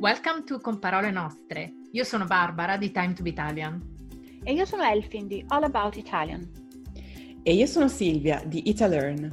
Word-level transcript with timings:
Welcome 0.00 0.44
to 0.44 0.60
Con 0.60 0.78
Parole 0.78 1.10
Nostre. 1.10 1.72
Io 1.90 2.04
sono 2.04 2.24
Barbara 2.24 2.76
di 2.76 2.92
Time 2.92 3.14
to 3.14 3.24
be 3.24 3.30
Italian. 3.30 3.82
E 4.44 4.52
io 4.52 4.64
sono 4.64 4.84
Elfin 4.84 5.26
di 5.26 5.44
All 5.48 5.64
About 5.64 5.96
Italian. 5.96 6.48
E 7.42 7.52
io 7.52 7.66
sono 7.66 7.88
Silvia 7.88 8.40
di 8.46 8.68
Italearn. 8.68 9.28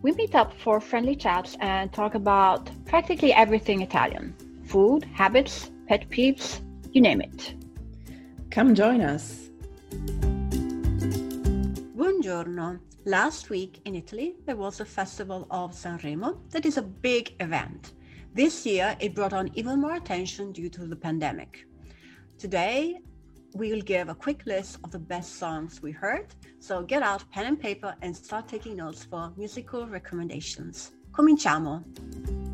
We 0.00 0.12
meet 0.16 0.34
up 0.34 0.52
for 0.56 0.80
friendly 0.80 1.14
chats 1.14 1.54
and 1.60 1.92
talk 1.92 2.14
about 2.16 2.68
practically 2.84 3.30
everything 3.30 3.80
Italian 3.80 4.34
food, 4.64 5.04
habits, 5.14 5.70
pet 5.86 6.08
peeves, 6.08 6.60
you 6.90 7.00
name 7.00 7.20
it. 7.20 7.54
Come 8.50 8.74
join 8.74 9.00
us. 9.00 9.52
Buongiorno. 11.94 12.80
Last 13.04 13.50
week 13.50 13.82
in 13.84 13.94
Italy, 13.94 14.34
there 14.46 14.56
was 14.56 14.78
the 14.78 14.84
Festival 14.84 15.46
of 15.52 15.74
Sanremo 15.74 16.38
that 16.50 16.66
is 16.66 16.76
a 16.76 16.82
big 16.82 17.36
event. 17.38 17.92
This 18.36 18.66
year, 18.66 18.94
it 19.00 19.14
brought 19.14 19.32
on 19.32 19.50
even 19.54 19.80
more 19.80 19.94
attention 19.94 20.52
due 20.52 20.68
to 20.68 20.86
the 20.86 20.94
pandemic. 20.94 21.66
Today, 22.36 22.98
we 23.54 23.72
will 23.72 23.80
give 23.80 24.10
a 24.10 24.14
quick 24.14 24.44
list 24.44 24.78
of 24.84 24.90
the 24.90 24.98
best 24.98 25.36
songs 25.36 25.80
we 25.80 25.90
heard. 25.90 26.26
So 26.58 26.82
get 26.82 27.02
out 27.02 27.24
pen 27.30 27.46
and 27.46 27.58
paper 27.58 27.94
and 28.02 28.14
start 28.14 28.46
taking 28.46 28.76
notes 28.76 29.04
for 29.04 29.32
musical 29.38 29.86
recommendations. 29.86 30.92
Cominciamo! 31.12 32.45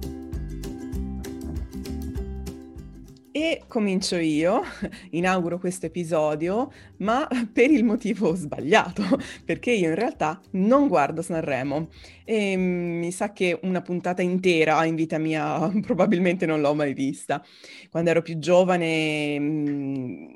E 3.35 3.63
comincio 3.67 4.17
io, 4.17 4.61
inauguro 5.13 5.59
questo 5.59 5.87
episodio, 5.87 6.71
ma 6.99 7.27
per 7.51 7.71
il 7.71 7.83
motivo 7.83 8.35
sbagliato, 8.35 9.03
perché 9.47 9.71
io 9.71 9.89
in 9.89 9.95
realtà 9.95 10.39
non 10.53 10.87
guardo 10.87 11.23
Sanremo 11.23 11.89
e 12.25 12.55
mm, 12.55 12.99
mi 12.99 13.11
sa 13.11 13.33
che 13.33 13.59
una 13.63 13.81
puntata 13.81 14.21
intera 14.21 14.85
in 14.85 14.97
vita 14.97 15.17
mia 15.17 15.67
probabilmente 15.81 16.45
non 16.45 16.61
l'ho 16.61 16.75
mai 16.75 16.93
vista. 16.93 17.43
Quando 17.91 18.11
ero 18.11 18.21
più 18.21 18.39
giovane 18.39 19.39
mm, 19.41 20.33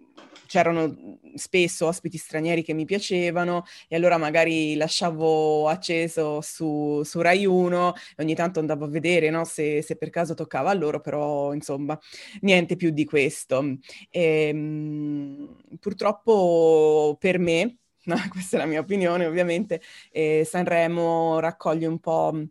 c'erano 0.46 1.18
spesso 1.34 1.86
ospiti 1.86 2.18
stranieri 2.18 2.62
che 2.62 2.72
mi 2.72 2.84
piacevano 2.84 3.64
e 3.88 3.96
allora 3.96 4.16
magari 4.16 4.76
lasciavo 4.76 5.68
acceso 5.68 6.40
su, 6.40 7.02
su 7.04 7.20
Rai 7.20 7.44
1 7.44 7.94
e 8.16 8.22
ogni 8.22 8.34
tanto 8.34 8.60
andavo 8.60 8.84
a 8.86 8.88
vedere 8.88 9.30
no, 9.30 9.44
se, 9.44 9.82
se, 9.82 9.96
per 9.96 10.10
caso 10.10 10.34
toccava 10.34 10.70
a 10.70 10.74
loro, 10.74 11.00
però 11.00 11.52
insomma 11.52 11.98
niente 12.40 12.76
più 12.76 12.90
di 12.90 13.04
questo. 13.04 13.78
E, 14.10 14.52
mh, 14.52 15.78
purtroppo 15.80 17.16
per 17.18 17.38
me, 17.38 17.78
questa 18.30 18.56
è 18.56 18.60
la 18.60 18.66
mia 18.66 18.80
opinione 18.80 19.26
ovviamente, 19.26 19.80
eh, 20.10 20.44
Sanremo 20.44 21.38
raccoglie 21.40 21.86
un 21.86 21.98
po' 21.98 22.46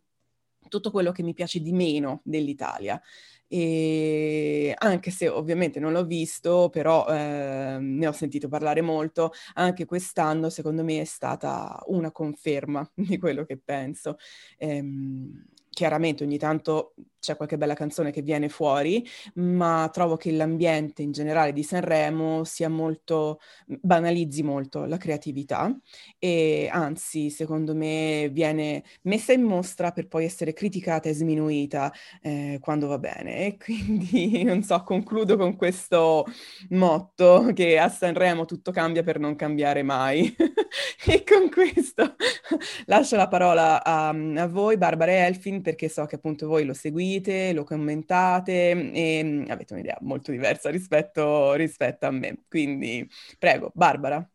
tutto 0.68 0.92
quello 0.92 1.12
che 1.12 1.24
mi 1.24 1.34
piace 1.34 1.60
di 1.60 1.72
meno 1.72 2.22
dell'Italia. 2.24 3.02
E 3.48 4.74
anche 4.78 5.12
se 5.12 5.28
ovviamente 5.30 5.80
non 5.80 5.92
l'ho 5.94 6.06
visto, 6.06 6.70
però 6.70 7.06
eh, 7.08 7.78
ne 7.80 8.08
ho 8.08 8.12
sentito 8.12 8.48
parlare 8.48 8.82
molto, 8.82 9.32
anche 9.54 9.86
quest'anno 9.86 10.50
secondo 10.50 10.84
me 10.84 11.02
è 11.02 11.06
stata 11.06 11.80
una 11.88 12.12
conferma 12.12 12.90
di 12.96 13.18
quello 13.18 13.46
che 13.46 13.58
penso. 13.64 14.18
Ehm, 14.58 15.46
chiaramente 15.76 16.24
ogni 16.24 16.38
tanto 16.38 16.94
c'è 17.20 17.36
qualche 17.36 17.58
bella 17.58 17.74
canzone 17.74 18.12
che 18.12 18.22
viene 18.22 18.50
fuori, 18.50 19.06
ma 19.36 19.90
trovo 19.92 20.16
che 20.16 20.32
l'ambiente 20.32 21.02
in 21.02 21.12
generale 21.12 21.54
di 21.54 21.64
Sanremo 21.64 22.44
sia 22.44 22.70
molto, 22.70 23.40
banalizzi 23.66 24.44
molto 24.44 24.86
la 24.86 24.98
creatività 24.98 25.76
e 26.20 26.70
anzi, 26.72 27.32
secondo 27.32 27.74
me, 27.76 28.30
viene 28.32 28.84
messa 29.04 29.34
in 29.34 29.42
mostra 29.42 29.92
per 29.92 30.08
poi 30.08 30.26
essere 30.26 30.54
criticata 30.54 31.10
e 31.10 31.14
sminuita 31.14 31.92
eh, 32.22 32.60
quando 32.62 32.88
va 32.88 33.00
bene. 33.00 33.48
E 33.48 33.58
quindi, 33.58 34.44
non 34.46 34.62
so, 34.64 34.84
concludo 34.84 35.36
con 35.36 35.56
questo 35.56 36.26
motto 36.70 37.52
che 37.54 37.80
a 37.80 37.90
Sanremo 37.90 38.46
tutto 38.46 38.72
cambia 38.72 39.04
per 39.04 39.20
non 39.20 39.36
cambiare 39.36 39.82
mai. 39.84 40.34
e 41.08 41.24
con 41.24 41.50
questo 41.50 42.16
lascio 42.88 43.16
la 43.16 43.28
parola 43.28 43.84
a, 43.84 44.10
a 44.10 44.48
voi, 44.48 44.78
Barbara 44.78 45.12
e 45.12 45.16
Elfin, 45.16 45.62
perché 45.62 45.88
so 45.88 46.06
che 46.06 46.16
appunto 46.16 46.48
voi 46.48 46.66
lo 46.66 46.74
seguite 46.74 47.54
lo 47.54 47.64
commentate 47.64 48.92
e 48.92 49.24
mm, 49.24 49.46
avete 49.50 49.74
un'idea 49.74 49.98
molto 50.02 50.32
diversa 50.32 50.70
rispetto, 50.70 51.54
rispetto 51.54 52.08
a 52.08 52.12
me. 52.12 52.44
Quindi 52.48 53.08
prego, 53.38 53.72
Barbara. 53.74 54.28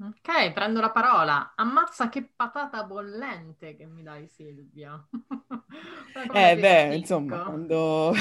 Ok, 0.00 0.52
prendo 0.52 0.80
la 0.80 0.90
parola. 0.90 1.52
Ammazza 1.54 2.08
che 2.08 2.28
patata 2.34 2.82
bollente 2.82 3.76
che 3.76 3.86
mi 3.86 4.02
dai 4.02 4.26
Silvia. 4.26 5.00
eh 6.34 6.56
beh, 6.56 6.96
insomma, 6.96 7.44
quando... 7.44 8.12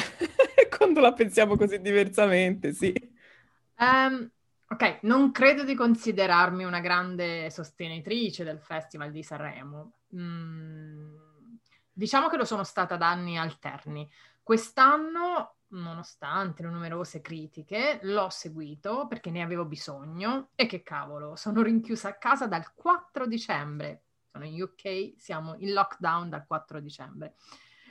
quando, 0.77 0.99
la 0.99 1.13
pensiamo 1.13 1.57
così 1.57 1.81
diversamente, 1.81 2.73
sì. 2.73 2.93
Um, 3.79 4.29
ok, 4.71 4.99
non 5.03 5.31
credo 5.31 5.63
di 5.63 5.75
considerarmi 5.75 6.63
una 6.63 6.79
grande 6.79 7.49
sostenitrice 7.49 8.43
del 8.43 8.59
Festival 8.59 9.11
di 9.11 9.23
Sanremo. 9.23 9.93
Mm, 10.15 11.21
Diciamo 11.93 12.29
che 12.29 12.37
lo 12.37 12.45
sono 12.45 12.63
stata 12.63 12.95
da 12.95 13.09
anni 13.09 13.37
alterni. 13.37 14.09
Quest'anno, 14.41 15.57
nonostante 15.67 16.63
le 16.63 16.69
numerose 16.69 17.21
critiche, 17.21 17.99
l'ho 18.03 18.29
seguito 18.29 19.07
perché 19.07 19.29
ne 19.29 19.41
avevo 19.41 19.65
bisogno 19.65 20.49
e 20.55 20.65
che 20.65 20.83
cavolo, 20.83 21.35
sono 21.35 21.61
rinchiusa 21.61 22.09
a 22.09 22.17
casa 22.17 22.47
dal 22.47 22.73
4 22.73 23.27
dicembre. 23.27 24.03
Sono 24.31 24.45
in 24.45 24.61
UK, 24.61 25.13
siamo 25.17 25.55
in 25.57 25.73
lockdown 25.73 26.29
dal 26.29 26.47
4 26.47 26.79
dicembre. 26.79 27.35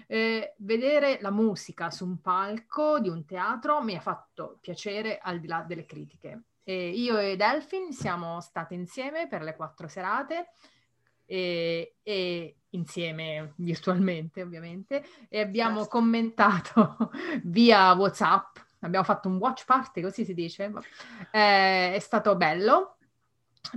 Eh, 0.07 0.55
vedere 0.59 1.19
la 1.21 1.31
musica 1.31 1.91
su 1.91 2.05
un 2.05 2.21
palco 2.21 2.99
di 2.99 3.09
un 3.09 3.25
teatro 3.27 3.81
mi 3.83 3.95
ha 3.95 4.01
fatto 4.01 4.59
piacere 4.61 5.19
al 5.19 5.39
di 5.39 5.47
là 5.47 5.63
delle 5.63 5.85
critiche. 5.85 6.45
E 6.71 6.91
io 6.91 7.19
e 7.19 7.35
Delphin 7.35 7.93
siamo 7.93 8.41
state 8.41 8.75
insieme 8.75 9.27
per 9.27 9.43
le 9.43 9.57
quattro 9.57 9.89
serate 9.89 10.51
e, 11.25 11.97
e 12.01 12.59
insieme 12.69 13.55
virtualmente 13.57 14.41
ovviamente 14.41 15.05
e 15.29 15.41
abbiamo 15.41 15.81
certo. 15.81 15.91
commentato 15.91 17.11
via 17.43 17.93
Whatsapp, 17.95 18.57
abbiamo 18.83 19.05
fatto 19.05 19.27
un 19.27 19.39
watch 19.39 19.65
party, 19.65 20.01
così 20.01 20.25
si 20.25 20.33
dice, 20.33 20.73
eh, 21.33 21.93
è 21.93 21.99
stato 21.99 22.37
bello 22.37 22.99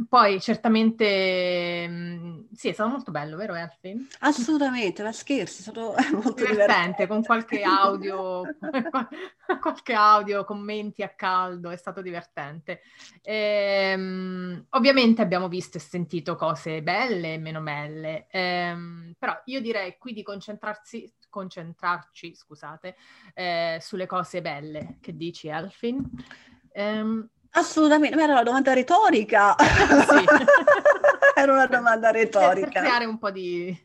poi 0.07 0.41
certamente 0.41 1.87
mm, 1.87 2.39
sì, 2.53 2.69
è 2.69 2.73
stato 2.73 2.89
molto 2.89 3.11
bello, 3.11 3.35
vero 3.35 3.53
Elfie? 3.53 4.07
Assolutamente, 4.19 5.03
ma 5.03 5.11
scherzi, 5.11 5.59
è 5.59 5.61
stato 5.63 5.93
molto 6.13 6.33
divertente, 6.33 6.51
divertente. 6.51 7.07
con 7.07 7.23
qualche 7.23 7.61
audio, 7.61 8.41
qualche 9.61 9.93
audio, 9.93 10.45
commenti 10.45 11.03
a 11.03 11.09
caldo, 11.09 11.69
è 11.69 11.75
stato 11.75 12.01
divertente. 12.01 12.81
Ehm, 13.21 14.65
ovviamente 14.69 15.21
abbiamo 15.21 15.47
visto 15.47 15.77
e 15.77 15.81
sentito 15.81 16.35
cose 16.35 16.81
belle 16.81 17.33
e 17.33 17.37
meno 17.37 17.61
belle, 17.61 18.27
ehm, 18.29 19.13
però 19.19 19.39
io 19.45 19.61
direi 19.61 19.97
qui 19.99 20.13
di 20.13 20.23
concentrarsi, 20.23 21.13
concentrarci, 21.29 22.33
scusate, 22.35 22.95
eh, 23.33 23.77
sulle 23.79 24.07
cose 24.07 24.41
belle. 24.41 24.97
Che 25.01 25.15
dici 25.15 25.49
Elfin? 25.49 26.09
Ehm, 26.71 27.29
Assolutamente, 27.55 28.15
ma 28.15 28.23
era 28.23 28.33
una 28.33 28.43
domanda 28.43 28.73
retorica. 28.73 29.55
Sì. 30.03 30.25
era 31.35 31.53
una 31.53 31.67
domanda 31.67 32.11
retorica. 32.11 32.67
Per 32.67 32.81
creare 32.81 33.05
un 33.05 33.17
po' 33.17 33.31
di... 33.31 33.67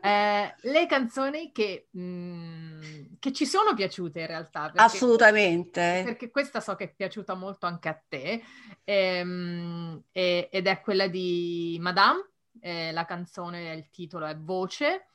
eh, 0.00 0.54
le 0.60 0.86
canzoni 0.86 1.52
che, 1.52 1.88
mh, 1.90 2.00
mm, 2.00 2.80
che, 3.18 3.32
ci 3.32 3.46
sono 3.46 3.74
piaciute 3.74 4.20
in 4.20 4.26
realtà. 4.26 4.62
Perché, 4.64 4.80
Assolutamente. 4.80 6.02
Perché 6.04 6.30
questa 6.30 6.60
so 6.60 6.74
che 6.74 6.84
è 6.84 6.92
piaciuta 6.94 7.34
molto 7.34 7.66
anche 7.66 7.88
a 7.88 8.00
te, 8.08 8.42
ehm, 8.84 10.02
ed 10.12 10.66
è 10.66 10.80
quella 10.80 11.08
di 11.08 11.76
Madame, 11.80 12.28
eh, 12.60 12.92
la 12.92 13.04
canzone, 13.04 13.74
il 13.74 13.88
titolo 13.90 14.26
è 14.26 14.36
Voce. 14.36 15.08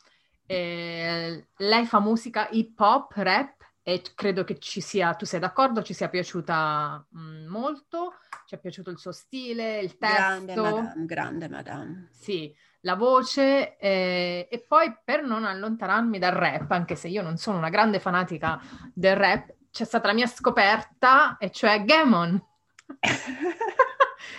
Eh, 0.45 1.47
lei 1.57 1.85
fa 1.85 1.99
musica 1.99 2.47
hip 2.51 2.79
hop, 2.79 3.11
rap, 3.15 3.58
e 3.93 4.03
credo 4.13 4.43
che 4.43 4.59
ci 4.59 4.81
sia, 4.81 5.15
tu 5.15 5.25
sei 5.25 5.39
d'accordo, 5.39 5.81
ci 5.81 5.95
sia 5.95 6.09
piaciuta 6.09 7.03
mh, 7.09 7.45
molto, 7.47 8.13
ci 8.45 8.53
è 8.53 8.59
piaciuto 8.59 8.91
il 8.91 8.99
suo 8.99 9.11
stile, 9.11 9.79
il 9.79 9.97
testo. 9.97 10.15
Grande 10.15 10.55
madame, 10.55 11.05
grande 11.05 11.49
madame. 11.49 12.09
Sì, 12.11 12.55
la 12.81 12.95
voce 12.95 13.77
eh, 13.77 14.47
e 14.49 14.65
poi 14.67 14.95
per 15.03 15.23
non 15.23 15.43
allontanarmi 15.43 16.19
dal 16.19 16.33
rap, 16.33 16.69
anche 16.69 16.95
se 16.95 17.07
io 17.07 17.23
non 17.23 17.37
sono 17.37 17.57
una 17.57 17.69
grande 17.69 17.99
fanatica 17.99 18.61
del 18.93 19.15
rap, 19.15 19.55
c'è 19.71 19.85
stata 19.85 20.07
la 20.07 20.13
mia 20.13 20.27
scoperta 20.27 21.37
e 21.37 21.49
cioè 21.49 21.83
Gammon. 21.83 22.39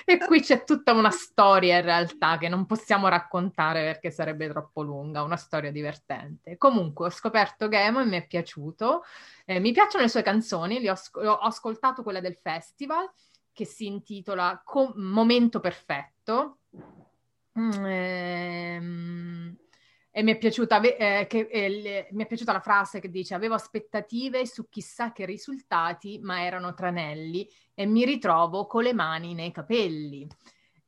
E 0.04 0.18
qui 0.18 0.40
c'è 0.40 0.64
tutta 0.64 0.92
una 0.92 1.10
storia 1.10 1.78
in 1.78 1.84
realtà 1.84 2.38
che 2.38 2.48
non 2.48 2.66
possiamo 2.66 3.08
raccontare 3.08 3.82
perché 3.82 4.10
sarebbe 4.10 4.48
troppo 4.48 4.82
lunga, 4.82 5.22
una 5.22 5.36
storia 5.36 5.70
divertente. 5.70 6.56
Comunque 6.56 7.06
ho 7.06 7.10
scoperto 7.10 7.68
Game 7.68 8.02
e 8.02 8.04
mi 8.04 8.16
è 8.16 8.26
piaciuto. 8.26 9.02
Eh, 9.44 9.60
mi 9.60 9.72
piacciono 9.72 10.04
le 10.04 10.10
sue 10.10 10.22
canzoni, 10.22 10.88
ho, 10.88 10.94
ho, 11.14 11.38
ascoltato 11.38 12.02
quella 12.02 12.20
del 12.20 12.36
festival 12.36 13.10
che 13.52 13.64
si 13.64 13.86
intitola 13.86 14.60
Com- 14.64 14.92
Momento 14.96 15.60
Perfetto. 15.60 16.58
Mm, 17.58 17.84
ehm, 17.84 19.56
E 20.12 20.22
mi 20.22 20.32
è, 20.32 20.38
piaciuta, 20.38 20.80
eh, 20.80 21.26
che, 21.28 21.48
eh, 21.50 22.08
mi 22.10 22.24
è 22.24 22.26
piaciuta 22.26 22.52
la 22.52 22.60
frase 22.60 22.98
che 22.98 23.10
dice 23.10 23.34
avevo 23.34 23.54
aspettative 23.54 24.44
su 24.44 24.68
chissà 24.68 25.12
che 25.12 25.24
risultati, 25.24 26.18
ma 26.20 26.42
erano 26.42 26.74
tranelli 26.74 27.48
e 27.74 27.86
mi 27.86 28.04
ritrovo 28.04 28.66
con 28.66 28.82
le 28.82 28.92
mani 28.92 29.34
nei 29.34 29.52
capelli. 29.52 30.26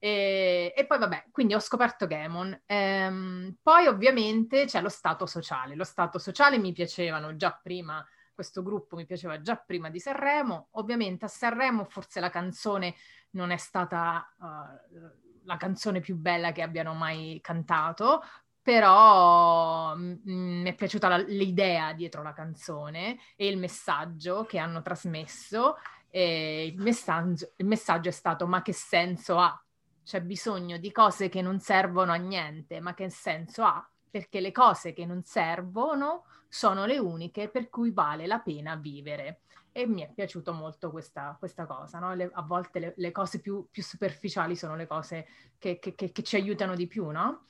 E, 0.04 0.74
e 0.76 0.86
poi 0.86 0.98
vabbè, 0.98 1.26
quindi 1.30 1.54
ho 1.54 1.60
scoperto 1.60 2.08
Gamon. 2.08 2.62
Ehm, 2.66 3.58
poi 3.62 3.86
ovviamente 3.86 4.64
c'è 4.64 4.80
lo 4.80 4.88
stato 4.88 5.26
sociale. 5.26 5.76
Lo 5.76 5.84
stato 5.84 6.18
sociale 6.18 6.58
mi 6.58 6.72
piacevano 6.72 7.36
già 7.36 7.52
prima, 7.62 8.04
questo 8.34 8.64
gruppo 8.64 8.96
mi 8.96 9.06
piaceva 9.06 9.40
già 9.40 9.54
prima 9.54 9.90
di 9.90 10.00
Sanremo. 10.00 10.70
Ovviamente 10.72 11.26
a 11.26 11.28
Sanremo 11.28 11.84
forse 11.84 12.18
la 12.18 12.30
canzone 12.30 12.96
non 13.30 13.52
è 13.52 13.56
stata 13.56 14.34
uh, 14.38 15.22
la 15.44 15.56
canzone 15.56 16.00
più 16.00 16.16
bella 16.16 16.52
che 16.52 16.62
abbiano 16.62 16.94
mai 16.94 17.38
cantato, 17.40 18.22
però 18.62 19.94
mm, 19.96 20.12
mm, 20.28 20.62
mi 20.62 20.70
è 20.70 20.74
piaciuta 20.74 21.08
la, 21.08 21.16
l'idea 21.16 21.92
dietro 21.92 22.22
la 22.22 22.32
canzone 22.32 23.18
e 23.36 23.48
il 23.48 23.58
messaggio 23.58 24.44
che 24.44 24.58
hanno 24.58 24.82
trasmesso. 24.82 25.76
Il 26.14 26.74
messaggio, 26.76 27.52
il 27.56 27.66
messaggio 27.66 28.08
è 28.10 28.12
stato: 28.12 28.46
ma 28.46 28.62
che 28.62 28.72
senso 28.72 29.38
ha? 29.38 29.62
C'è 30.04 30.20
bisogno 30.20 30.76
di 30.76 30.92
cose 30.92 31.28
che 31.28 31.40
non 31.40 31.58
servono 31.58 32.12
a 32.12 32.16
niente, 32.16 32.80
ma 32.80 32.92
che 32.92 33.08
senso 33.08 33.64
ha? 33.64 33.88
Perché 34.10 34.40
le 34.40 34.52
cose 34.52 34.92
che 34.92 35.06
non 35.06 35.22
servono 35.24 36.24
sono 36.48 36.84
le 36.84 36.98
uniche 36.98 37.48
per 37.48 37.70
cui 37.70 37.92
vale 37.92 38.26
la 38.26 38.40
pena 38.40 38.76
vivere. 38.76 39.40
E 39.72 39.86
mi 39.86 40.02
è 40.02 40.12
piaciuto 40.12 40.52
molto 40.52 40.90
questa, 40.90 41.34
questa 41.38 41.64
cosa, 41.64 41.98
no? 41.98 42.14
le, 42.14 42.28
a 42.30 42.42
volte 42.42 42.78
le, 42.78 42.92
le 42.98 43.10
cose 43.10 43.40
più, 43.40 43.66
più, 43.70 43.82
superficiali 43.82 44.54
sono 44.54 44.76
le 44.76 44.86
cose 44.86 45.26
che, 45.56 45.78
che, 45.78 45.94
che, 45.94 46.12
che 46.12 46.22
ci 46.22 46.36
aiutano 46.36 46.74
di 46.74 46.86
più, 46.86 47.08
no? 47.08 47.46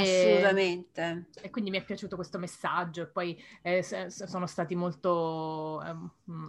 Assolutamente. 0.00 1.26
E 1.40 1.50
quindi 1.50 1.70
mi 1.70 1.78
è 1.78 1.84
piaciuto 1.84 2.16
questo 2.16 2.38
messaggio 2.38 3.02
e 3.02 3.06
poi 3.06 3.42
eh, 3.62 3.82
sono 3.82 4.46
stati 4.46 4.74
molto, 4.74 5.82
eh, 5.82 5.94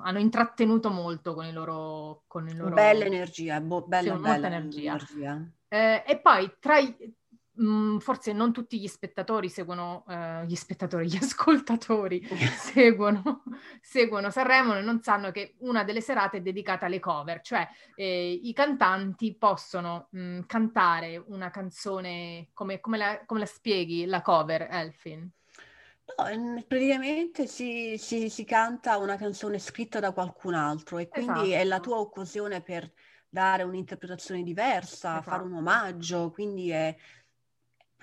hanno 0.01 0.19
intrattenuto 0.19 0.89
molto 0.89 1.33
con 1.33 1.45
i 1.45 1.51
loro... 1.51 2.23
Con 2.27 2.47
il 2.47 2.57
loro... 2.57 2.75
Bella 2.75 3.05
energia, 3.05 3.59
bo- 3.59 3.85
bella, 3.85 4.15
sì, 4.15 4.21
bella 4.21 4.47
energia. 4.47 4.91
energia. 4.91 5.47
Eh, 5.67 6.03
e 6.07 6.19
poi 6.19 6.55
tra 6.59 6.77
i, 6.77 7.15
Mm, 7.61 7.99
forse 7.99 8.33
non 8.33 8.51
tutti 8.51 8.79
gli 8.79 8.87
spettatori 8.87 9.47
seguono, 9.47 10.03
uh, 10.07 10.43
gli 10.43 10.55
spettatori, 10.55 11.05
gli 11.07 11.17
ascoltatori 11.17 12.27
seguono, 12.57 13.43
seguono 13.79 14.31
Sanremo 14.31 14.75
e 14.75 14.81
non 14.81 15.03
sanno 15.03 15.29
che 15.29 15.53
una 15.59 15.83
delle 15.83 16.01
serate 16.01 16.37
è 16.37 16.41
dedicata 16.41 16.87
alle 16.87 16.99
cover, 16.99 17.41
cioè 17.41 17.67
eh, 17.95 18.31
i 18.31 18.53
cantanti 18.53 19.35
possono 19.35 20.07
mh, 20.09 20.19
mm, 20.19 20.39
cantare 20.47 21.23
una 21.27 21.51
canzone, 21.51 22.49
come, 22.53 22.79
come, 22.79 22.97
la, 22.97 23.21
come, 23.23 23.41
la, 23.41 23.45
spieghi 23.45 24.05
la 24.05 24.23
cover, 24.23 24.67
Elfin? 24.71 25.29
No, 26.05 26.63
praticamente 26.67 27.45
si, 27.45 27.97
si, 27.99 28.29
si, 28.29 28.43
canta 28.45 28.97
una 28.97 29.15
canzone 29.15 29.59
scritta 29.59 29.99
da 29.99 30.11
qualcun 30.11 30.55
altro 30.55 30.97
e 30.97 31.07
quindi 31.07 31.51
esatto. 31.51 31.53
è 31.53 31.63
la 31.65 31.79
tua 31.79 31.99
occasione 31.99 32.61
per 32.61 32.91
dare 33.29 33.63
un'interpretazione 33.63 34.43
diversa, 34.43 35.13
esatto. 35.13 35.29
fare 35.29 35.43
un 35.43 35.53
omaggio, 35.53 36.29
quindi 36.31 36.69
è 36.69 36.95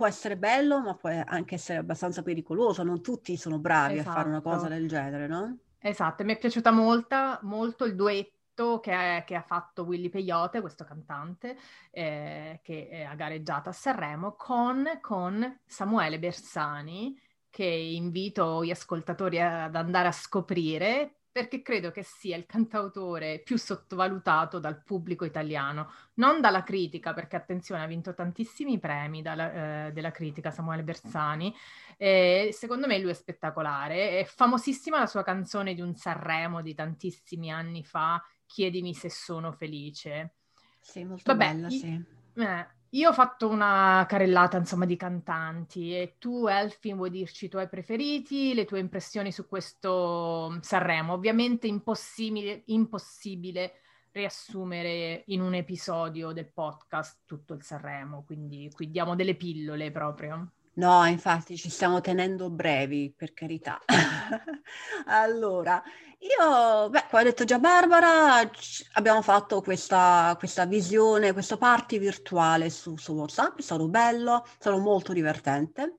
può 0.00 0.08
essere 0.08 0.38
bello, 0.38 0.80
ma 0.80 0.94
può 0.94 1.10
anche 1.10 1.56
essere 1.56 1.78
abbastanza 1.78 2.22
pericoloso. 2.22 2.82
Non 2.82 3.02
tutti 3.02 3.36
sono 3.36 3.58
bravi 3.58 3.98
esatto. 3.98 4.08
a 4.08 4.12
fare 4.14 4.28
una 4.30 4.40
cosa 4.40 4.56
esatto. 4.56 4.72
del 4.72 4.88
genere, 4.88 5.26
no? 5.26 5.58
Esatto, 5.78 6.24
mi 6.24 6.32
è 6.32 6.38
piaciuta 6.38 6.70
molta, 6.70 7.38
molto 7.42 7.84
il 7.84 7.94
duetto 7.94 8.80
che, 8.80 8.92
è, 8.92 9.24
che, 9.26 9.34
ha 9.34 9.42
fatto 9.42 9.82
Willy 9.82 10.08
Peyote, 10.08 10.62
questo 10.62 10.84
cantante, 10.84 11.54
eh, 11.90 12.60
che 12.62 13.06
ha 13.06 13.14
gareggiato 13.14 13.68
a 13.68 13.72
Sanremo, 13.72 14.36
con, 14.36 14.86
con 15.02 15.60
Samuele 15.66 16.18
Bersani, 16.18 17.20
che 17.50 17.64
invito 17.64 18.64
gli 18.64 18.70
ascoltatori 18.70 19.38
ad 19.38 19.74
andare 19.74 20.08
a 20.08 20.12
scoprire 20.12 21.19
perché 21.32 21.62
credo 21.62 21.90
che 21.90 22.02
sia 22.02 22.36
il 22.36 22.46
cantautore 22.46 23.40
più 23.40 23.56
sottovalutato 23.56 24.58
dal 24.58 24.82
pubblico 24.82 25.24
italiano, 25.24 25.92
non 26.14 26.40
dalla 26.40 26.62
critica, 26.62 27.12
perché 27.12 27.36
attenzione, 27.36 27.82
ha 27.82 27.86
vinto 27.86 28.14
tantissimi 28.14 28.78
premi 28.78 29.22
dalla, 29.22 29.86
eh, 29.86 29.92
della 29.92 30.10
critica 30.10 30.50
Samuele 30.50 30.82
Bersani, 30.82 31.54
e 31.96 32.50
secondo 32.52 32.86
me 32.86 32.98
lui 32.98 33.10
è 33.10 33.14
spettacolare, 33.14 34.20
è 34.20 34.24
famosissima 34.24 34.98
la 34.98 35.06
sua 35.06 35.22
canzone 35.22 35.74
di 35.74 35.80
un 35.80 35.94
Sanremo 35.94 36.62
di 36.62 36.74
tantissimi 36.74 37.52
anni 37.52 37.84
fa, 37.84 38.22
Chiedimi 38.44 38.94
se 38.94 39.10
sono 39.10 39.52
felice. 39.52 40.34
Sì, 40.80 41.04
molto 41.04 41.22
Vabbè, 41.24 41.52
bella, 41.52 41.70
sì. 41.70 42.04
Eh, 42.34 42.66
io 42.90 43.10
ho 43.10 43.12
fatto 43.12 43.48
una 43.48 44.04
carrellata, 44.08 44.56
insomma, 44.56 44.84
di 44.84 44.96
cantanti 44.96 45.94
e 45.94 46.16
tu, 46.18 46.46
Elfin, 46.48 46.96
vuoi 46.96 47.10
dirci 47.10 47.44
i 47.44 47.48
tuoi 47.48 47.68
preferiti, 47.68 48.52
le 48.52 48.64
tue 48.64 48.80
impressioni 48.80 49.30
su 49.30 49.46
questo 49.46 50.58
Sanremo? 50.60 51.12
Ovviamente 51.12 51.68
impossibile, 51.68 52.62
impossibile 52.66 53.74
riassumere 54.12 55.22
in 55.26 55.40
un 55.40 55.54
episodio 55.54 56.32
del 56.32 56.50
podcast 56.52 57.20
tutto 57.26 57.54
il 57.54 57.62
Sanremo, 57.62 58.24
quindi 58.24 58.68
qui 58.74 58.90
diamo 58.90 59.14
delle 59.14 59.36
pillole 59.36 59.92
proprio. 59.92 60.50
No, 60.74 61.04
infatti 61.06 61.56
ci 61.56 61.68
stiamo 61.68 62.00
tenendo 62.00 62.48
brevi, 62.50 63.12
per 63.14 63.32
carità. 63.32 63.78
allora, 65.06 65.82
io, 66.18 66.88
beh, 66.88 67.06
come 67.10 67.22
ha 67.22 67.24
detto 67.24 67.44
già 67.44 67.58
Barbara, 67.58 68.48
abbiamo 68.92 69.20
fatto 69.22 69.60
questa, 69.62 70.34
questa 70.38 70.66
visione, 70.66 71.32
questo 71.32 71.58
party 71.58 71.98
virtuale 71.98 72.70
su, 72.70 72.96
su 72.96 73.12
WhatsApp, 73.12 73.58
è 73.58 73.62
stato 73.62 73.88
bello, 73.88 74.44
è 74.44 74.48
stato 74.58 74.78
molto 74.78 75.12
divertente 75.12 75.98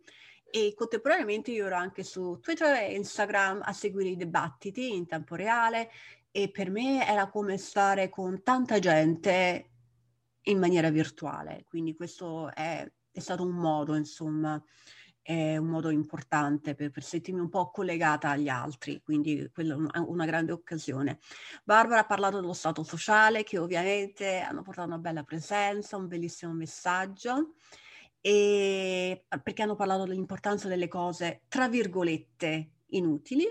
e 0.52 0.74
contemporaneamente 0.76 1.52
io 1.52 1.66
ero 1.66 1.76
anche 1.76 2.04
su 2.04 2.38
Twitter 2.42 2.76
e 2.76 2.94
Instagram 2.96 3.62
a 3.64 3.74
seguire 3.74 4.10
i 4.10 4.18
dibattiti 4.18 4.94
in 4.94 5.08
tempo 5.08 5.36
reale 5.36 5.90
e 6.30 6.52
per 6.52 6.70
me 6.70 7.08
era 7.08 7.30
come 7.30 7.58
stare 7.58 8.10
con 8.10 8.44
tanta 8.44 8.80
gente 8.80 9.70
in 10.44 10.60
maniera 10.60 10.90
virtuale, 10.90 11.66
quindi 11.68 11.96
questo 11.96 12.54
è 12.54 12.90
è 13.12 13.20
stato 13.20 13.44
un 13.44 13.52
modo, 13.52 13.96
insomma, 13.96 14.62
è 15.22 15.58
un 15.58 15.68
modo 15.68 15.90
importante 15.90 16.74
per, 16.74 16.90
per, 16.90 17.04
sentirmi 17.04 17.40
un 17.40 17.50
po' 17.50 17.70
collegata 17.70 18.30
agli 18.32 18.50
altri, 18.50 19.02
quindi 19.04 19.50
quella 19.54 19.76
è 19.92 20.00
una 20.00 20.26
grande 20.26 20.52
occasione. 20.52 21.20
Barbara 21.64 22.02
ha 22.02 22.06
parlato 22.06 22.40
dello 22.40 22.54
stato 22.54 22.84
sociale 22.84 23.44
che 23.44 23.58
ovviamente 23.60 24.40
hanno 24.40 24.64
portato 24.64 24.88
una 24.88 24.98
bella 24.98 25.24
presenza, 25.24 25.98
un 25.98 26.08
bellissimo 26.08 26.54
messaggio 26.54 27.54
e 28.20 29.26
perché 29.42 29.64
hanno 29.64 29.76
parlato 29.76 30.06
dell'importanza 30.06 30.68
delle 30.68 30.88
cose 30.88 31.42
tra 31.48 31.68
virgolette 31.68 32.72
inutili 32.90 33.46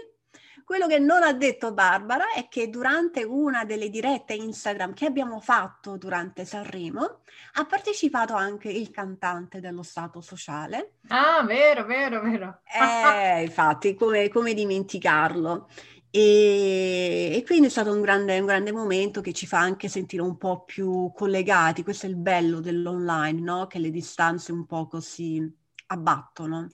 quello 0.71 0.87
che 0.87 1.01
non 1.01 1.25
ha 1.25 1.33
detto 1.33 1.75
Barbara 1.75 2.33
è 2.33 2.47
che 2.49 2.71
durante 2.71 3.25
una 3.25 3.65
delle 3.65 3.91
dirette 3.91 4.35
Instagram 4.35 4.95
che 4.95 5.05
abbiamo 5.05 5.41
fatto 5.41 5.97
durante 5.97 6.45
Sanremo 6.45 7.23
ha 7.55 7.67
partecipato 7.67 8.35
anche 8.35 8.69
il 8.69 8.93
cantante 8.93 9.59
dello 9.59 9.83
Stato 9.83 10.21
sociale. 10.21 10.99
Ah, 11.09 11.43
vero, 11.43 11.85
vero, 11.87 12.21
vero. 12.21 12.61
eh, 12.73 13.43
infatti, 13.43 13.97
come, 13.97 14.29
come 14.29 14.55
dimenticarlo? 14.55 15.69
E, 16.09 17.33
e, 17.35 17.43
quindi 17.45 17.67
è 17.67 17.71
stato 17.71 17.93
un 17.93 18.01
grande, 18.01 18.39
un 18.39 18.47
grande, 18.47 18.71
momento 18.71 19.21
che 19.21 19.33
ci 19.33 19.49
fa 19.49 19.59
anche 19.59 19.89
sentire 19.89 20.23
un 20.23 20.39
po' 20.39 20.63
più 20.63 21.11
collegati. 21.13 21.83
Questo 21.83 22.07
è 22.07 22.09
il 22.09 22.17
bello 22.17 22.61
dell'online, 22.61 23.41
no? 23.41 23.67
Che 23.67 23.81
le 23.81 23.91
distanze 23.91 24.53
un 24.53 24.67
po' 24.67 24.87
così 24.87 25.53
abbattono. 25.87 26.69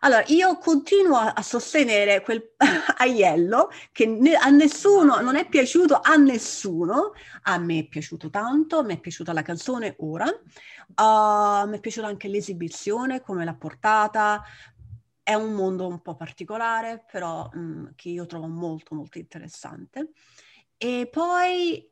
Allora, 0.00 0.22
io 0.28 0.58
continuo 0.58 1.16
a, 1.16 1.42
sostenere 1.42 2.20
quel 2.22 2.54
aiello 2.98 3.70
che 3.90 4.06
ne, 4.06 4.34
a 4.34 4.48
nessuno, 4.48 5.20
non 5.20 5.36
è 5.36 5.48
piaciuto 5.48 6.00
a 6.02 6.14
nessuno, 6.16 7.12
a 7.42 7.58
me 7.58 7.80
è 7.80 7.86
piaciuto 7.86 8.30
tanto, 8.30 8.84
mi 8.84 8.94
è 8.94 9.00
piaciuta 9.00 9.32
la 9.32 9.42
canzone 9.42 9.96
ora, 9.98 10.26
uh, 10.26 11.68
mi 11.68 11.76
è 11.76 11.80
piaciuta 11.80 12.06
anche 12.06 12.28
l'esibizione, 12.28 13.20
come 13.22 13.44
l'ha 13.44 13.54
portata, 13.54 14.42
è 15.22 15.34
un 15.34 15.52
mondo 15.52 15.86
un 15.86 16.00
po' 16.00 16.14
particolare, 16.14 17.04
però 17.10 17.48
mh, 17.52 17.60
mm, 17.60 17.86
che 17.96 18.08
io 18.08 18.26
trovo 18.26 18.46
molto 18.46 18.94
molto 18.94 19.18
interessante. 19.18 20.12
E 20.76 21.08
poi 21.10 21.86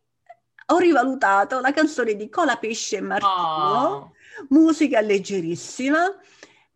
ho 0.69 0.79
rivalutato 0.79 1.61
la 1.61 1.73
canzone 1.73 2.15
di 2.15 2.29
Cola 2.29 2.57
Pesce 2.57 2.97
e 2.97 3.01
Martino, 3.01 3.33
oh. 3.33 4.13
musica 4.49 5.01
leggerissima, 5.01 6.07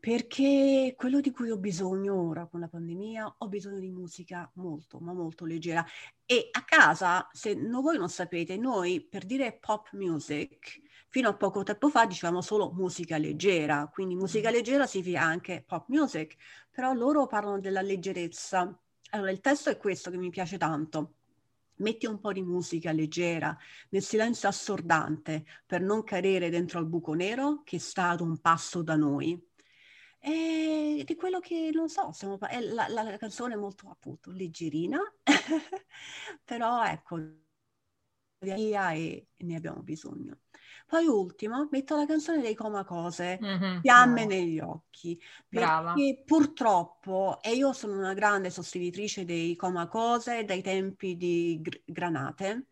perché 0.01 0.95
quello 0.97 1.21
di 1.21 1.31
cui 1.31 1.51
ho 1.51 1.59
bisogno 1.59 2.15
ora 2.15 2.47
con 2.47 2.61
la 2.61 2.69
pandemia, 2.69 3.35
ho 3.37 3.49
bisogno 3.49 3.79
di 3.79 3.91
musica 3.91 4.51
molto, 4.55 4.99
ma 4.99 5.13
molto 5.13 5.45
leggera. 5.45 5.85
E 6.25 6.49
a 6.51 6.65
casa, 6.65 7.29
se 7.33 7.53
no, 7.53 7.83
voi 7.83 7.99
non 7.99 8.09
sapete, 8.09 8.57
noi 8.57 9.03
per 9.03 9.27
dire 9.27 9.59
pop 9.61 9.91
music, 9.93 10.81
fino 11.11 11.29
a 11.29 11.35
poco 11.35 11.63
tempo 11.65 11.91
fa 11.91 12.07
dicevamo 12.07 12.41
solo 12.41 12.73
musica 12.73 13.19
leggera, 13.19 13.91
quindi 13.93 14.15
musica 14.15 14.49
mm. 14.49 14.53
leggera 14.53 14.87
significa 14.87 15.21
anche 15.21 15.63
pop 15.67 15.89
music, 15.89 16.37
però 16.71 16.95
loro 16.95 17.27
parlano 17.27 17.61
della 17.61 17.83
leggerezza. 17.83 18.75
Allora 19.11 19.31
il 19.31 19.41
testo 19.41 19.69
è 19.69 19.77
questo 19.77 20.11
che 20.11 20.17
mi 20.17 20.31
piace 20.31 20.57
tanto. 20.57 21.17
Metti 21.81 22.07
un 22.07 22.21
po' 22.21 22.33
di 22.33 22.43
musica 22.43 22.93
leggera 22.93 23.57
nel 23.91 24.03
silenzio 24.03 24.49
assordante 24.49 25.45
per 25.67 25.83
non 25.83 26.05
cadere 26.05 26.49
dentro 26.49 26.79
al 26.79 26.87
buco 26.87 27.13
nero 27.13 27.63
che 27.65 27.79
sta 27.79 28.11
ad 28.11 28.21
un 28.21 28.39
passo 28.39 28.83
da 28.83 28.97
noi 28.97 29.49
E 30.23 31.03
di 31.07 31.15
quello 31.17 31.41
che 31.41 31.71
non 31.73 31.89
so, 31.89 32.13
stiamo, 32.13 32.39
è 32.41 32.61
la, 32.61 32.89
la, 32.89 33.03
la 33.03 33.17
canzone 33.17 33.55
è 33.55 33.57
molto 33.57 33.89
appunto 33.89 34.31
leggerina, 34.31 34.99
però 36.45 36.85
ecco, 36.85 37.17
via 38.39 38.93
e 38.93 39.29
ne 39.37 39.57
abbiamo 39.57 39.83
bisogno. 39.83 40.39
Poi 40.87 41.07
ultimo, 41.07 41.69
metto 41.71 41.97
la 41.97 42.07
canzone 42.07 42.41
dei 42.41 42.55
Coma 42.55 42.85
Cose, 42.85 43.39
mm-hmm, 43.43 43.81
Fiamme 43.81 44.23
no. 44.23 44.27
negli 44.27 44.59
occhi, 44.61 45.21
perché 45.49 45.61
Brava. 45.61 46.23
purtroppo, 46.25 47.41
e 47.43 47.55
io 47.55 47.73
sono 47.73 47.97
una 47.97 48.15
grande 48.15 48.51
sostenitrice 48.51 49.25
dei 49.25 49.57
Coma 49.57 49.89
Cose 49.89 50.45
dai 50.45 50.63
tempi 50.63 51.17
di 51.17 51.59
Gr- 51.63 51.83
Granate, 51.85 52.67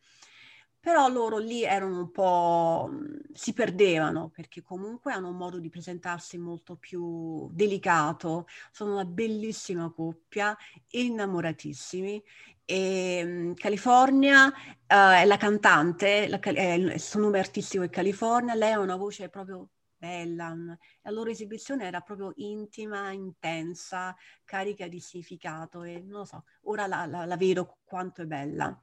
però 0.89 1.07
loro 1.11 1.37
lì 1.37 1.65
erano 1.65 1.99
un 1.99 2.11
po', 2.11 2.91
si 3.35 3.53
perdevano 3.53 4.31
perché 4.31 4.63
comunque 4.63 5.13
hanno 5.13 5.29
un 5.29 5.37
modo 5.37 5.59
di 5.59 5.69
presentarsi 5.69 6.39
molto 6.39 6.77
più 6.77 7.47
delicato, 7.53 8.47
sono 8.71 8.95
una 8.95 9.05
bellissima 9.05 9.91
coppia, 9.91 10.57
innamoratissimi 10.93 12.25
e 12.65 13.53
California 13.55 14.47
uh, 14.47 14.51
è 14.87 15.27
la 15.27 15.37
cantante, 15.37 16.27
la, 16.27 16.39
è 16.41 16.73
il 16.73 16.99
suo 16.99 17.21
nome 17.21 17.39
artistico 17.39 17.83
è 17.83 17.91
California, 17.91 18.55
lei 18.55 18.73
ha 18.73 18.79
una 18.79 18.97
voce 18.97 19.29
proprio 19.29 19.69
bella, 19.95 20.57
la 21.03 21.11
loro 21.11 21.29
esibizione 21.29 21.85
era 21.85 22.01
proprio 22.01 22.33
intima, 22.37 23.11
intensa, 23.11 24.17
carica 24.43 24.89
di 24.89 25.01
significato 25.01 25.83
e 25.83 26.01
non 26.01 26.21
lo 26.21 26.25
so, 26.25 26.45
ora 26.63 26.87
la, 26.87 27.05
la, 27.05 27.27
la 27.27 27.37
vedo 27.37 27.77
quanto 27.85 28.23
è 28.23 28.25
bella. 28.25 28.81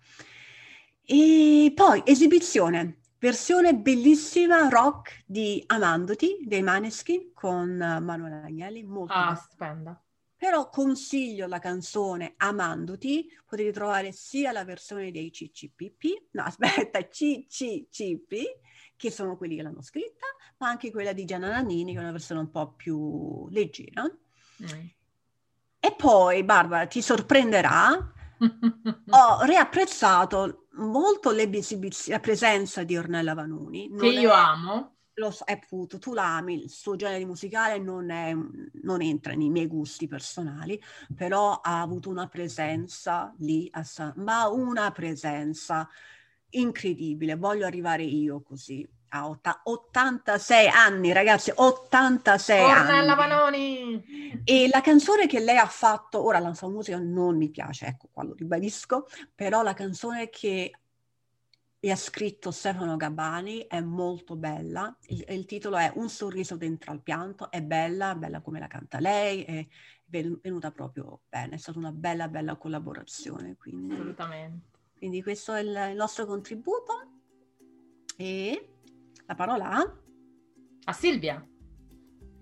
E 1.08 1.72
poi 1.76 2.02
esibizione, 2.04 3.02
versione 3.20 3.76
bellissima 3.76 4.70
rock 4.70 5.22
di 5.28 5.64
Amandoti 5.68 6.40
dei 6.42 6.64
Maneschi 6.64 7.32
con 7.32 7.78
Manuela 7.78 8.42
Agnelli, 8.44 8.82
molto 8.82 9.14
ah, 9.14 9.26
bella. 9.26 9.36
stupenda. 9.36 10.04
Però 10.36 10.68
consiglio 10.70 11.46
la 11.46 11.60
canzone 11.60 12.34
Amandoti, 12.38 13.28
potete 13.46 13.72
trovare 13.72 14.12
sia 14.14 14.52
la 14.52 14.66
versione 14.66 15.12
dei 15.12 15.30
CCPP, 15.30 16.30
no 16.32 16.42
aspetta, 16.46 17.08
CCCP, 17.08 18.34
che 18.96 19.12
sono 19.12 19.38
quelli 19.38 19.58
che 19.58 19.62
l'hanno 19.62 19.84
scritta, 19.84 20.26
ma 20.58 20.70
anche 20.70 20.90
quella 20.90 21.14
di 21.14 21.26
Gianna 21.26 21.50
Nannini, 21.50 21.92
che 21.92 22.00
è 22.00 22.02
una 22.02 22.12
versione 22.12 22.42
un 22.42 22.50
po' 22.50 22.74
più 22.74 23.48
leggera. 23.50 24.04
Mm. 24.04 24.86
E 25.80 25.96
poi, 25.96 26.44
Barbara, 26.44 26.88
ti 26.88 27.04
sorprenderà, 27.04 27.92
ho 28.42 29.44
riapprezzato 29.44 30.65
molto 30.76 31.32
la 31.32 32.20
presenza 32.20 32.84
di 32.84 32.98
Ornella 32.98 33.34
Vanuni. 33.34 33.92
Che 33.96 34.08
io 34.08 34.32
è, 34.32 34.34
amo. 34.34 34.96
Lo 35.14 35.32
so, 35.32 35.46
è 35.46 35.54
appunto, 35.54 35.98
tu 35.98 36.14
l'ami, 36.14 36.64
il 36.64 36.70
suo 36.70 36.96
genere 36.96 37.26
musicale 37.26 37.80
non, 37.80 38.10
è, 38.10 38.34
non, 38.34 39.02
entra 39.02 39.34
nei 39.34 39.50
miei 39.50 39.68
gusti 39.68 40.08
personali, 40.08 40.82
però 41.16 41.60
ha 41.62 41.82
avuto 41.82 42.10
una 42.10 42.28
presenza 42.28 43.34
lì, 43.40 43.68
a 43.72 43.84
San, 43.84 44.14
ma 44.18 44.50
una 44.50 44.92
presenza 44.92 45.88
incredibile. 46.50 47.36
Voglio 47.36 47.66
arrivare 47.66 48.04
io 48.04 48.42
così 48.42 48.88
a 49.10 49.28
86 49.64 50.68
anni, 50.68 51.12
ragazzi, 51.12 51.52
86 51.54 52.62
Ornella 52.62 53.16
anni. 53.16 53.16
Vanoni! 53.16 54.42
E 54.44 54.68
la 54.72 54.82
canzone 54.82 55.28
che 55.28 55.40
lei 55.40 55.58
ha 55.58 55.68
fatto, 55.68 56.24
ora 56.24 56.40
la 56.40 56.54
sua 56.54 56.70
musica 56.70 57.00
non 57.00 57.38
mi 57.38 57.50
piace, 57.50 57.86
ecco 57.86 58.10
qua 58.12 58.24
lo 58.24 58.34
ribadisco, 58.34 59.08
però 59.34 59.62
la 59.62 59.74
canzone 59.74 60.30
che 60.30 60.72
ha 61.88 61.96
scritto 61.96 62.52
Stefano 62.52 62.96
Gabbani 62.96 63.68
è 63.68 63.80
molto 63.80 64.36
bella, 64.36 64.96
il, 65.08 65.24
il, 65.30 65.46
titolo 65.46 65.78
è 65.78 65.92
Un 65.96 66.10
sorriso 66.10 66.56
dentro 66.56 66.92
al 66.92 67.02
pianto, 67.02 67.52
è 67.52 67.62
bella, 67.62 68.16
bella 68.16 68.42
come 68.42 68.60
la 68.60 68.68
canta 68.68 69.00
lei, 69.00 69.44
è 69.44 69.68
venuta 70.06 70.72
proprio 70.72 71.22
bene, 71.30 71.56
è 71.56 71.58
stata 71.58 71.78
una 71.78 71.92
bella 71.92 72.28
bella 72.28 72.56
collaborazione. 72.56 73.56
Quindi, 73.56 73.94
Assolutamente. 73.94 74.74
Quindi 74.98 75.22
questo 75.22 75.54
è 75.54 75.62
il, 75.62 75.90
il 75.92 75.96
nostro 75.96 76.26
contributo 76.26 76.94
e 78.16 78.75
la 79.26 79.36
parola 79.36 79.70
a... 79.72 79.94
A 80.88 80.94
Silvia, 80.94 81.44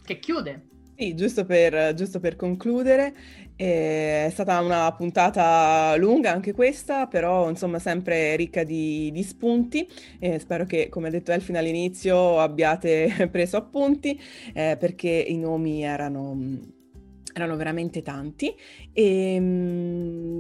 che 0.04 0.20
chiude. 0.20 0.68
Sì, 0.96 1.16
giusto 1.16 1.44
per, 1.44 1.94
giusto 1.96 2.20
per 2.20 2.36
concludere, 2.36 3.16
eh, 3.56 4.26
è 4.26 4.30
stata 4.32 4.60
una 4.60 4.92
puntata 4.94 5.96
lunga 5.96 6.32
anche 6.32 6.54
questa, 6.54 7.08
però 7.08 7.50
insomma 7.50 7.80
sempre 7.80 8.36
ricca 8.36 8.64
di, 8.64 9.10
di 9.12 9.24
spunti. 9.24 9.88
Eh, 10.20 10.38
spero 10.40 10.66
che, 10.66 10.90
come 10.90 11.08
ha 11.08 11.12
detto 11.12 11.32
Elfin 11.32 11.58
all'inizio, 11.58 12.40
abbiate 12.40 13.28
preso 13.32 13.58
appunti, 13.58 14.20
eh, 14.54 14.78
perché 14.80 15.10
i 15.10 15.38
nomi 15.38 15.84
erano, 15.84 16.38
erano 17.34 17.56
veramente 17.56 18.02
tanti. 18.02 18.54
E, 18.92 19.34
ehm, 19.36 20.33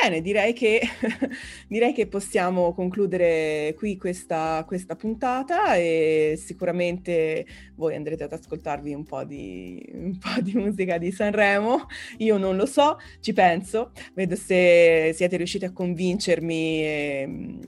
Bene, 0.00 0.20
direi 0.20 0.52
che, 0.52 0.80
direi 1.66 1.92
che, 1.92 2.06
possiamo 2.06 2.72
concludere 2.72 3.74
qui 3.76 3.96
questa, 3.96 4.62
questa, 4.64 4.94
puntata 4.94 5.74
e 5.74 6.38
sicuramente 6.40 7.44
voi 7.74 7.96
andrete 7.96 8.22
ad 8.22 8.32
ascoltarvi 8.32 8.94
un 8.94 9.02
po, 9.02 9.24
di, 9.24 9.84
un 9.94 10.16
po' 10.16 10.40
di 10.40 10.54
musica 10.54 10.98
di 10.98 11.10
Sanremo. 11.10 11.86
Io 12.18 12.38
non 12.38 12.54
lo 12.54 12.64
so, 12.64 12.98
ci 13.18 13.32
penso, 13.32 13.90
vedo 14.14 14.36
se 14.36 15.10
siete 15.14 15.36
riusciti 15.36 15.64
a 15.64 15.72
convincermi 15.72 16.80
e, 16.80 17.58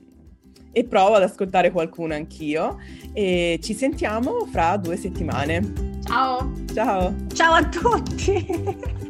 e 0.70 0.84
provo 0.84 1.14
ad 1.14 1.25
ascoltare 1.25 1.72
qualcuno 1.72 2.14
anch'io. 2.14 2.78
E 3.12 3.58
ci 3.60 3.75
sentiamo 3.75 4.46
fra 4.46 4.76
due 4.76 4.96
settimane. 4.96 5.99
Ciao! 6.04 6.52
Ciao! 6.72 7.12
Ciao 7.34 7.54
a 7.54 7.68
tutti! 7.68 9.08